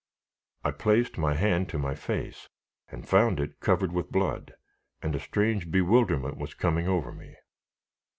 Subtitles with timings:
[0.63, 2.49] I placed my hand to my face,
[2.89, 4.55] and found it covered with blood,
[4.99, 7.35] and a strange bewilderment was coming over me.